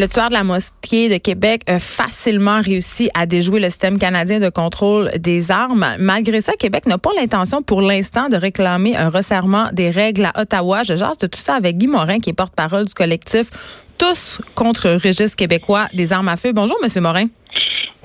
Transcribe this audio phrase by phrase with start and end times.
[0.00, 4.40] Le tueur de la mosquée de Québec a facilement réussi à déjouer le système canadien
[4.40, 5.86] de contrôle des armes.
[5.98, 10.40] Malgré ça, Québec n'a pas l'intention pour l'instant de réclamer un resserrement des règles à
[10.40, 10.84] Ottawa.
[10.84, 13.50] Je jase de tout ça avec Guy Morin, qui est porte-parole du collectif
[13.98, 16.52] Tous contre registre québécois des armes à feu.
[16.54, 17.26] Bonjour, Monsieur Morin.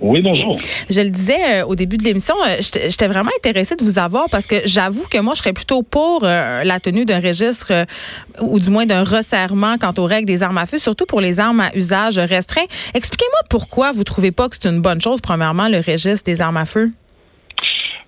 [0.02, 0.58] Oui, bonjour.
[0.90, 4.30] Je le disais euh, au début de l'émission, euh, j'étais vraiment intéressée de vous avoir
[4.30, 7.86] parce que j'avoue que moi, je serais plutôt pour euh, la tenue d'un registre
[8.42, 11.40] ou du moins d'un resserrement quant aux règles des armes à feu, surtout pour les
[11.40, 12.66] armes à usage restreint.
[12.94, 16.58] Expliquez-moi pourquoi vous trouvez pas que c'est une bonne chose, premièrement, le registre des armes
[16.58, 16.92] à feu?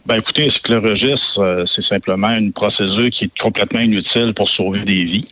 [0.07, 4.33] Ben écoutez, c'est que le registre, euh, c'est simplement une procédure qui est complètement inutile
[4.37, 5.27] pour sauver des vies.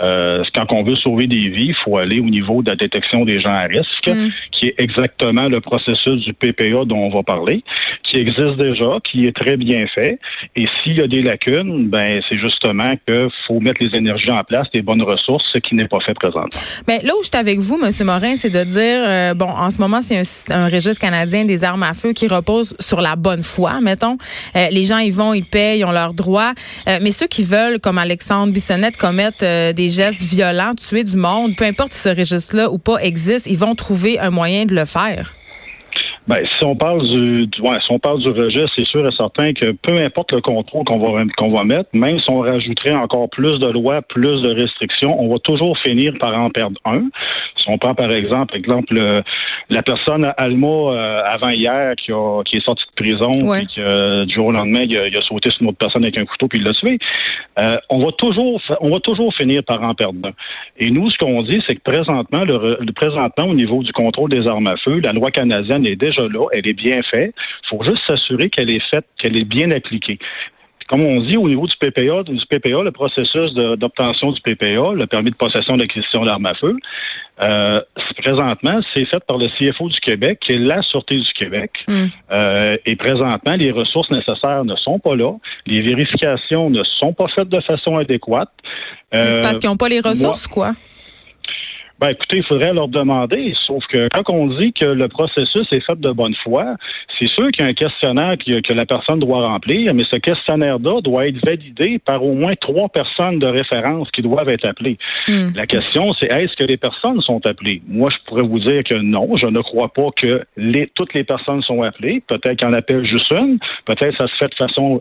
[0.00, 3.24] Euh, quand on veut sauver des vies, il faut aller au niveau de la détection
[3.24, 4.30] des gens à risque, mm.
[4.52, 7.64] qui est exactement le processus du PPA dont on va parler,
[8.04, 10.20] qui existe déjà, qui est très bien fait.
[10.54, 14.44] Et s'il y a des lacunes, ben c'est justement qu'il faut mettre les énergies en
[14.44, 16.60] place, des bonnes ressources, ce qui n'est pas fait présentement.
[16.86, 17.90] Mais là où je suis avec vous, M.
[18.06, 20.18] Morin, c'est de dire, euh, bon, en ce moment, c'est
[20.54, 24.19] un, un registre canadien des armes à feu qui repose sur la bonne foi, mettons.
[24.56, 26.52] Euh, les gens y vont, ils payent, ils ont leurs droits.
[26.88, 31.16] Euh, mais ceux qui veulent, comme Alexandre Bissonnette, commettre euh, des gestes violents, tuer du
[31.16, 34.74] monde, peu importe si ce registre-là ou pas existe, ils vont trouver un moyen de
[34.74, 35.34] le faire.
[36.30, 39.52] Ben, si on parle du, ouais, si on parle du registre, c'est sûr et certain
[39.52, 43.28] que peu importe le contrôle qu'on va qu'on va mettre, même si on rajouterait encore
[43.30, 47.02] plus de lois, plus de restrictions, on va toujours finir par en perdre un.
[47.56, 48.94] Si on prend par exemple, exemple
[49.70, 54.24] la personne Alma euh, avant hier qui, a, qui est sortie de prison, puis que
[54.24, 56.60] du jour au lendemain il a, sauté sur une autre personne avec un couteau puis
[56.60, 56.96] il l'a tué,
[57.58, 60.32] euh, on va toujours on va toujours finir par en perdre un.
[60.78, 64.46] Et nous, ce qu'on dit, c'est que présentement, le, présentement au niveau du contrôle des
[64.46, 67.34] armes à feu, la loi canadienne est déjà là, elle est bien faite.
[67.64, 70.18] Il faut juste s'assurer qu'elle est faite, qu'elle est bien appliquée
[70.90, 75.06] comme on dit, au niveau du PPA, du PPA, le processus d'obtention du PPA, le
[75.06, 76.76] permis de possession d'acquisition d'armes à feu,
[77.42, 77.80] euh,
[78.16, 81.70] présentement, c'est fait par le CFO du Québec, qui est la Sûreté du Québec.
[81.86, 82.06] Hmm.
[82.32, 85.32] Euh, et présentement, les ressources nécessaires ne sont pas là.
[85.64, 88.50] Les vérifications ne sont pas faites de façon adéquate.
[89.12, 90.72] c'est parce qu'ils n'ont pas les ressources, quoi?
[92.00, 93.54] Ben, écoutez, il faudrait leur demander.
[93.66, 96.76] Sauf que quand on dit que le processus est fait de bonne foi,
[97.18, 101.02] c'est sûr qu'il y a un questionnaire que, la personne doit remplir, mais ce questionnaire-là
[101.02, 104.96] doit être validé par au moins trois personnes de référence qui doivent être appelées.
[105.28, 105.48] Hmm.
[105.54, 107.82] La question, c'est est-ce que les personnes sont appelées?
[107.86, 111.24] Moi, je pourrais vous dire que non, je ne crois pas que les, toutes les
[111.24, 112.22] personnes sont appelées.
[112.26, 113.58] Peut-être qu'on appelle juste une.
[113.84, 115.00] Peut-être que ça se fait de façon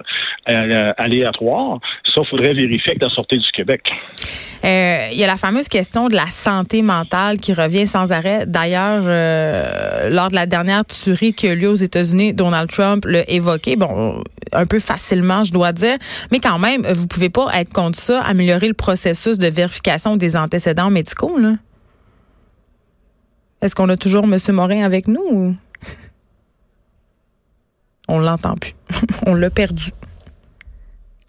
[0.50, 1.80] euh, aléatoire.
[2.14, 3.84] Ça, il faudrait vérifier avec la Sûreté du Québec.
[4.66, 6.82] Euh, il y a la fameuse question de la santé
[7.40, 8.46] qui revient sans arrêt.
[8.46, 13.06] D'ailleurs, euh, lors de la dernière tuerie qui a eu lieu aux États-Unis, Donald Trump
[13.06, 15.98] l'a évoqué, bon, un peu facilement, je dois dire,
[16.32, 20.36] mais quand même, vous pouvez pas être contre ça, améliorer le processus de vérification des
[20.36, 21.54] antécédents médicaux, là.
[23.62, 24.38] Est-ce qu'on a toujours M.
[24.54, 25.56] Morin avec nous ou...
[28.08, 28.74] On l'entend plus.
[29.28, 29.92] On l'a perdu.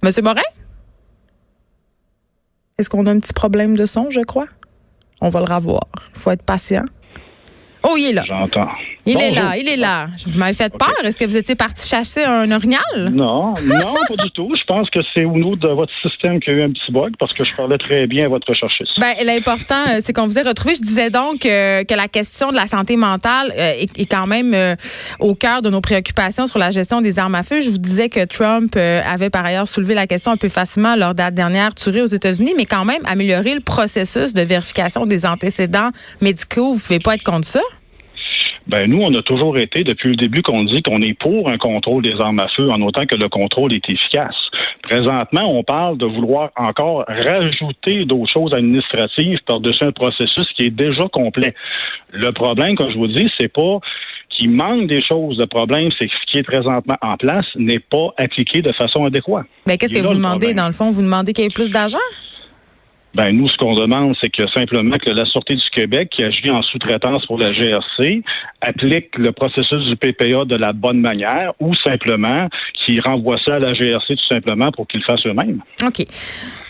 [0.03, 0.43] Monsieur Morin?
[2.79, 4.47] Est-ce qu'on a un petit problème de son, je crois?
[5.21, 5.83] On va le revoir.
[6.15, 6.85] Il faut être patient.
[7.83, 8.25] Oh, il est là.
[8.27, 8.69] J'entends.
[9.07, 10.09] Il est là, il est là.
[10.27, 10.93] Vous m'avez fait peur.
[11.03, 12.81] Est-ce que vous étiez parti chasser un orignal?
[13.13, 14.55] Non, non, pas du tout.
[14.55, 16.93] Je pense que c'est au niveau de votre système qu'il y a eu un petit
[16.93, 18.93] bug parce que je parlais très bien à votre recherchiste.
[18.99, 20.75] Ben, l'important, euh, c'est qu'on vous ait retrouvé.
[20.75, 24.55] Je disais donc euh, que la question de la santé mentale euh, est, quand même
[25.19, 27.61] au cœur de nos préoccupations sur la gestion des armes à feu.
[27.61, 31.15] Je vous disais que Trump avait par ailleurs soulevé la question un peu facilement lors
[31.15, 35.27] de la dernière tuerie aux États-Unis, mais quand même améliorer le processus de vérification des
[35.27, 35.91] antécédents
[36.21, 36.73] médicaux.
[36.75, 37.61] Vous pouvez pas être contre ça?
[38.71, 41.57] Ben nous, on a toujours été, depuis le début, qu'on dit qu'on est pour un
[41.57, 44.37] contrôle des armes à feu, en autant que le contrôle est efficace.
[44.85, 50.71] Présentement, on parle de vouloir encore rajouter d'autres choses administratives par-dessus un processus qui est
[50.71, 51.53] déjà complet.
[52.13, 53.81] Le problème, comme je vous dis, c'est pas
[54.29, 55.37] qu'il manque des choses.
[55.37, 59.05] Le problème, c'est que ce qui est présentement en place n'est pas appliqué de façon
[59.05, 59.47] adéquate.
[59.67, 60.93] Mais qu'est-ce que vous demandez, dans le fond?
[60.93, 61.99] Vous demandez qu'il y ait plus d'argent?
[63.15, 66.51] Ben nous, ce qu'on demande, c'est que simplement que la Sûreté du Québec, qui agit
[66.51, 68.23] en sous-traitance pour la GRC,
[68.61, 72.49] applique le processus du PPA de la bonne manière ou simplement
[72.87, 75.61] qui renvoie ça à la GRC tout simplement pour qu'ils fassent eux-mêmes.
[75.85, 76.07] OK.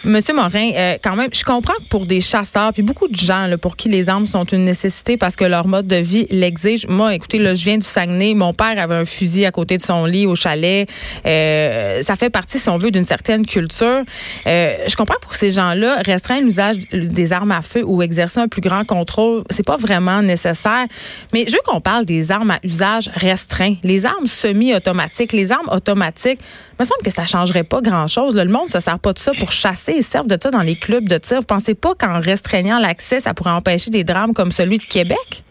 [0.02, 3.46] Monsieur Morin, euh, quand même, je comprends que pour des chasseurs, puis beaucoup de gens
[3.46, 6.86] là, pour qui les armes sont une nécessité parce que leur mode de vie l'exige.
[6.88, 8.32] Moi, écoutez, là, je viens du Saguenay.
[8.32, 10.88] Mon père avait un fusil à côté de son lit au chalet.
[11.26, 14.02] Euh, ça fait partie, si on veut, d'une certaine culture.
[14.46, 18.48] Euh, je comprends pour ces gens-là, restreindre l'usage des armes à feu ou exercer un
[18.48, 20.86] plus grand contrôle, c'est pas vraiment nécessaire.
[21.32, 23.74] Mais je veux qu'on parle des armes à usage restreint.
[23.82, 28.36] Les armes semi-automatiques, les armes automatiques, il me semble que ça changerait pas grand-chose.
[28.36, 29.94] Le monde se sert pas de ça pour chasser.
[29.96, 31.40] Ils servent de ça dans les clubs de tir.
[31.40, 35.44] Vous pensez pas qu'en restreignant l'accès, ça pourrait empêcher des drames comme celui de Québec?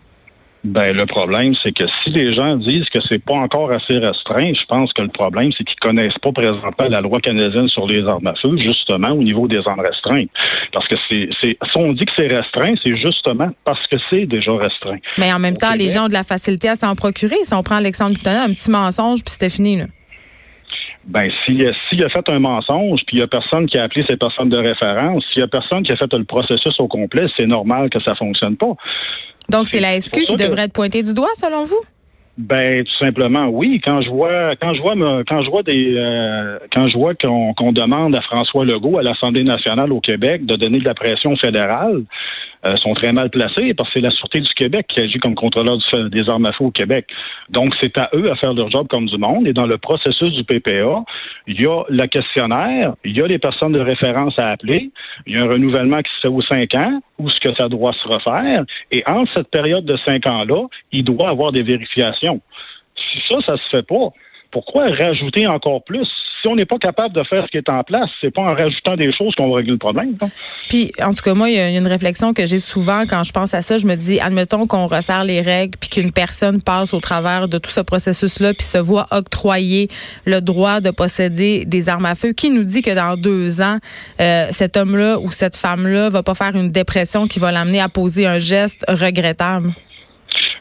[0.65, 4.51] Ben le problème, c'est que si les gens disent que c'est pas encore assez restreint,
[4.53, 8.05] je pense que le problème, c'est qu'ils connaissent pas présentement la loi canadienne sur les
[8.05, 10.29] armes à feu, justement au niveau des armes restreintes.
[10.73, 14.51] Parce que c'est, si on dit que c'est restreint, c'est justement parce que c'est déjà
[14.53, 14.97] restreint.
[15.17, 17.37] Mais en même temps, les gens ont de la facilité à s'en procurer.
[17.43, 19.77] Si on prend Alexandre Buchanan, un petit mensonge, puis c'était fini.
[19.77, 19.85] Là.
[21.05, 24.17] Ben, s'il a fait un mensonge, puis il y a personne qui a appelé ces
[24.17, 27.47] personnes de référence, s'il y a personne qui a fait le processus au complet, c'est
[27.47, 28.75] normal que ça fonctionne pas.
[29.49, 31.81] Donc, c'est la SQ qui devrait être pointée du doigt, selon vous?
[32.39, 33.81] Ben tout simplement oui.
[33.83, 34.95] Quand je vois quand je vois
[35.27, 39.43] quand je vois des euh, quand je vois qu'on demande à François Legault à l'Assemblée
[39.43, 42.03] nationale au Québec de donner de la pression fédérale,
[42.65, 45.35] euh, sont très mal placés parce que c'est la Sûreté du Québec qui agit comme
[45.35, 45.77] contrôleur
[46.11, 47.07] des armes à feu au Québec.
[47.49, 49.47] Donc, c'est à eux à faire leur job comme du monde.
[49.47, 51.03] Et dans le processus du PPA,
[51.47, 54.91] il y a le questionnaire, il y a les personnes de référence à appeler,
[55.25, 57.69] il y a un renouvellement qui se fait aux cinq ans, où ce que ça
[57.69, 58.63] doit se refaire.
[58.91, 62.41] Et entre cette période de cinq ans-là, il doit avoir des vérifications.
[62.95, 64.09] Si ça, ça se fait pas,
[64.51, 66.07] pourquoi rajouter encore plus?
[66.41, 68.53] Si on n'est pas capable de faire ce qui est en place, c'est pas en
[68.55, 70.15] rajoutant des choses qu'on va régler le problème.
[70.69, 73.33] Puis, en tout cas, moi, il y a une réflexion que j'ai souvent quand je
[73.33, 73.77] pense à ça.
[73.77, 77.57] Je me dis, admettons qu'on resserre les règles, puis qu'une personne passe au travers de
[77.57, 79.89] tout ce processus-là, puis se voit octroyer
[80.25, 82.31] le droit de posséder des armes à feu.
[82.31, 83.77] Qui nous dit que dans deux ans,
[84.21, 87.89] euh, cet homme-là ou cette femme-là va pas faire une dépression qui va l'amener à
[87.89, 89.73] poser un geste regrettable?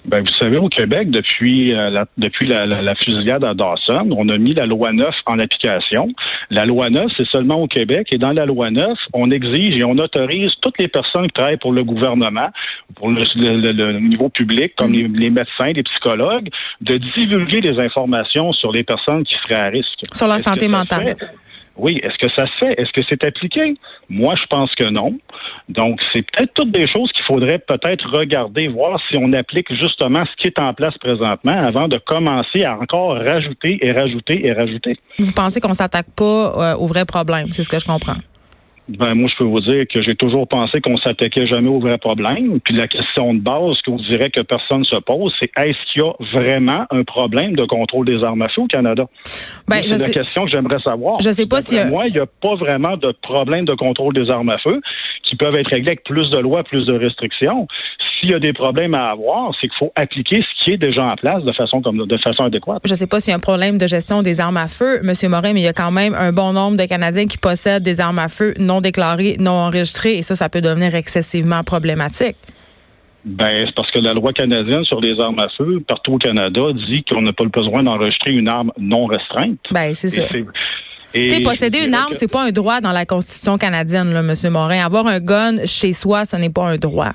[0.09, 4.29] Ben, vous savez, au Québec, depuis euh, la, depuis la, la, fusillade à Dawson, on
[4.31, 6.09] a mis la loi 9 en application.
[6.51, 8.09] La loi 9, c'est seulement au Québec.
[8.13, 11.59] Et dans la loi 9, on exige et on autorise toutes les personnes qui travaillent
[11.59, 12.49] pour le gouvernement,
[12.97, 16.49] pour le, niveau public, comme les, les, médecins, les psychologues,
[16.81, 20.01] de divulguer des informations sur les personnes qui seraient à risque.
[20.15, 21.17] Sur la santé mentale.
[21.79, 22.75] Oui, est-ce que ça se fait?
[22.81, 23.75] Est-ce que c'est appliqué?
[24.09, 25.17] Moi, je pense que non.
[25.69, 30.25] Donc, c'est peut-être toutes des choses qu'il faudrait peut-être regarder, voir si on applique justement
[30.25, 34.53] ce qui est en place présentement avant de commencer à encore rajouter et rajouter et
[34.53, 34.99] rajouter.
[35.19, 37.49] Vous pensez qu'on s'attaque pas euh, au vrai problème?
[37.53, 38.17] C'est ce que je comprends.
[38.89, 41.99] Ben, moi, je peux vous dire que j'ai toujours pensé qu'on s'attaquait jamais au vrai
[41.99, 42.59] problème.
[42.61, 46.05] Puis la question de base vous direz que personne se pose, c'est est-ce qu'il y
[46.05, 49.07] a vraiment un problème de contrôle des armes à feu au Canada?
[49.67, 51.21] Ben, c'est la question que j'aimerais savoir.
[51.21, 51.77] Je sais pas si.
[51.87, 54.81] Moi, il n'y a pas vraiment de problème de contrôle des armes à feu
[55.23, 57.67] qui peuvent être réglés avec plus de lois, plus de restrictions
[58.19, 61.05] s'il y a des problèmes à avoir, c'est qu'il faut appliquer ce qui est déjà
[61.05, 62.83] en place de façon comme de façon adéquate.
[62.85, 65.01] Je ne sais pas s'il y a un problème de gestion des armes à feu,
[65.03, 67.83] Monsieur Morin, mais il y a quand même un bon nombre de Canadiens qui possèdent
[67.83, 72.37] des armes à feu non déclarées, non enregistrées, et ça, ça peut devenir excessivement problématique.
[73.25, 76.61] Ben, c'est parce que la loi canadienne sur les armes à feu, partout au Canada,
[76.89, 79.59] dit qu'on n'a pas le besoin d'enregistrer une arme non restreinte.
[79.71, 80.23] Ben, c'est ça.
[81.15, 84.35] Et posséder une arme, c'est pas un droit dans la Constitution canadienne, là, M.
[84.51, 84.85] Morin.
[84.85, 87.13] Avoir un gun chez soi, ce n'est pas un droit.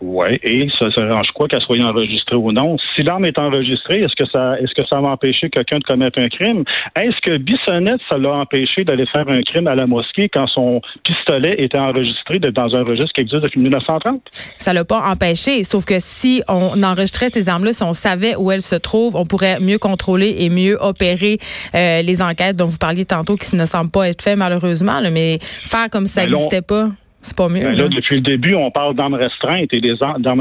[0.00, 2.76] Oui, et ça s'arrange quoi qu'elle soit enregistrée ou non.
[2.94, 6.20] Si l'arme est enregistrée, est-ce que ça est-ce que ça va empêcher quelqu'un de commettre
[6.20, 6.62] un crime?
[6.94, 10.80] Est-ce que Bissonnette, ça l'a empêché d'aller faire un crime à la mosquée quand son
[11.02, 14.22] pistolet était enregistré dans un registre qui existe depuis 1930?
[14.56, 18.52] Ça l'a pas empêché, sauf que si on enregistrait ces armes-là, si on savait où
[18.52, 21.38] elles se trouvent, on pourrait mieux contrôler et mieux opérer
[21.74, 25.38] euh, les enquêtes dont vous parliez tantôt qui ne semblent pas être faites malheureusement, mais
[25.40, 26.88] faire comme si ça n'existait pas.
[27.28, 27.62] C'est pas mieux.
[27.62, 29.94] Ben là, depuis le début, on parle d'armes restreintes et les,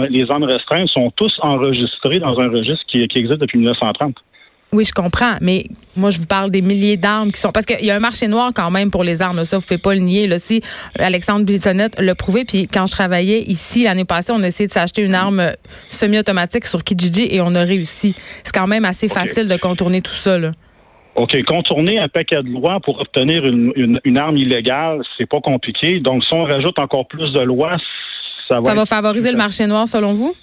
[0.10, 4.16] les armes restreintes sont tous enregistrées dans un registre qui, existe depuis 1930.
[4.73, 7.52] Oui, je comprends, mais moi, je vous parle des milliers d'armes qui sont.
[7.52, 9.68] Parce qu'il y a un marché noir quand même pour les armes, ça, vous ne
[9.68, 10.28] pouvez pas le nier.
[10.28, 10.62] Là, si
[11.00, 14.73] Alexandre Bissonnette l'a prouvé, puis quand je travaillais ici l'année passée, on a essayé de
[14.73, 15.52] s'acheter une arme
[15.90, 18.14] semi-automatique sur Kijiji et on a réussi.
[18.44, 20.38] C'est quand même assez facile de contourner tout ça.
[20.38, 20.52] Là.
[21.18, 26.00] OK, contourner un paquet de lois pour obtenir une, une, arme illégale, c'est pas compliqué.
[26.00, 27.76] Donc, si on rajoute encore plus de lois,
[28.47, 28.64] ça va.
[28.64, 30.36] Ça va favoriser le marché noir, selon vous?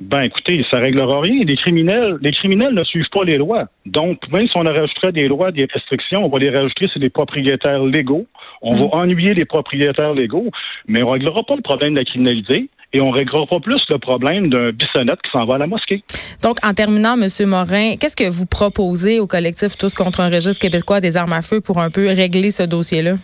[0.00, 1.44] Ben, écoutez, ça réglera rien.
[1.44, 3.66] Les criminels, les criminels ne suivent pas les lois.
[3.86, 7.10] Donc, même si on rajouterait des lois, des restrictions, on va les rajouter sur les
[7.10, 8.26] propriétaires légaux.
[8.60, 8.90] On va hum.
[9.02, 10.50] ennuyer les propriétaires légaux,
[10.88, 13.60] mais on ne réglera pas le problème de la criminalité et on ne réglera pas
[13.60, 16.02] plus le problème d'un bissonnette qui s'en va à la mosquée.
[16.42, 17.28] Donc, en terminant, M.
[17.46, 21.42] Morin, qu'est-ce que vous proposez au collectif Tous contre un registre québécois des armes à
[21.42, 23.14] feu pour un peu régler ce dossier-là?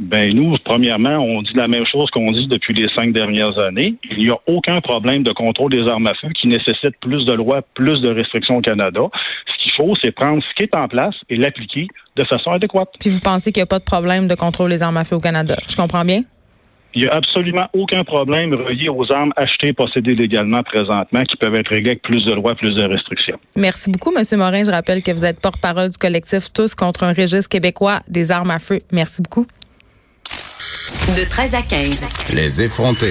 [0.00, 3.96] Ben nous, premièrement, on dit la même chose qu'on dit depuis les cinq dernières années.
[4.10, 7.34] Il n'y a aucun problème de contrôle des armes à feu qui nécessite plus de
[7.34, 9.00] lois, plus de restrictions au Canada.
[9.46, 12.88] Ce qu'il faut, c'est prendre ce qui est en place et l'appliquer de façon adéquate.
[12.98, 15.16] Puis vous pensez qu'il n'y a pas de problème de contrôle des armes à feu
[15.16, 15.56] au Canada?
[15.68, 16.22] Je comprends bien?
[16.94, 21.36] Il n'y a absolument aucun problème relié aux armes achetées et possédées légalement présentement qui
[21.36, 23.38] peuvent être réglées avec plus de lois, plus de restrictions.
[23.56, 24.24] Merci beaucoup, M.
[24.38, 24.64] Morin.
[24.64, 28.50] Je rappelle que vous êtes porte-parole du collectif Tous contre un registre québécois des armes
[28.50, 28.80] à feu.
[28.92, 29.46] Merci beaucoup.
[31.16, 32.34] De 13 à 15.
[32.34, 33.06] Les effrontés.